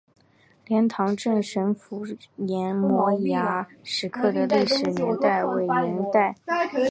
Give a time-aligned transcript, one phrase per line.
[0.65, 2.07] 莲塘镇神符
[2.37, 6.35] 岩摩崖石刻的历史年代为元代。